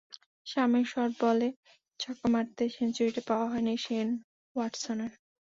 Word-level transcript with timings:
Samir 0.47 0.85
short 0.91 1.13
বলে 1.23 1.47
ছক্কা 1.99 2.27
মারতে 2.33 2.63
গিয়ে 2.63 2.75
সেঞ্চুরিটা 2.75 3.21
পাওয়া 3.29 3.47
হয়নি 3.51 3.73
শেন 3.85 4.07
ওয়াটসনের। 4.55 5.11